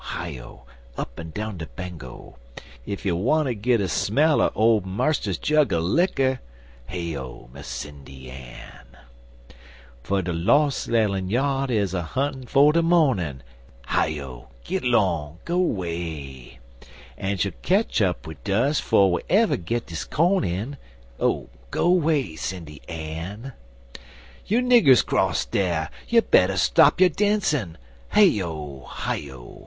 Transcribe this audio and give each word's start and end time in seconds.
Hi 0.15 0.39
O! 0.39 0.63
Up'n 0.97 1.29
down 1.29 1.57
de 1.59 1.67
Bango!) 1.67 2.35
Ef 2.87 3.05
you 3.05 3.15
wanter 3.15 3.53
git 3.53 3.79
a 3.79 3.87
smell 3.87 4.41
er 4.41 4.49
old 4.55 4.83
Marster's 4.83 5.37
jug 5.37 5.71
er 5.71 5.79
licker 5.79 6.39
(Hi 6.89 7.13
O, 7.15 7.51
Miss 7.53 7.67
Sindy 7.67 8.27
Ann!) 8.31 8.97
For 10.01 10.23
de 10.23 10.33
los' 10.33 10.89
ell 10.89 11.13
en 11.13 11.29
yard 11.29 11.69
is 11.69 11.93
a 11.93 12.01
huntin' 12.01 12.47
for 12.47 12.73
de 12.73 12.81
mornin' 12.81 13.43
(Hi 13.85 14.19
O! 14.19 14.47
git 14.63 14.83
long! 14.83 15.37
go 15.45 15.59
'way!) 15.59 16.57
En 17.15 17.37
she'll 17.37 17.51
ketch 17.61 18.01
up 18.01 18.25
wid 18.25 18.43
dus 18.43 18.79
'fo' 18.79 19.05
we 19.05 19.21
ever 19.29 19.55
git 19.55 19.85
dis 19.85 20.03
corn 20.03 20.43
in 20.43 20.77
(Oh, 21.19 21.47
go 21.69 21.91
'way, 21.91 22.35
Sindy 22.35 22.81
Ann!) 22.89 23.53
You 24.47 24.61
niggers 24.63 25.05
'cross 25.05 25.45
dar! 25.45 25.91
you 26.09 26.23
better 26.23 26.57
stop 26.57 26.99
your 26.99 27.11
dancin' 27.11 27.77
(Hey 28.13 28.41
O! 28.41 28.85
Hi 28.87 29.29
O! 29.29 29.59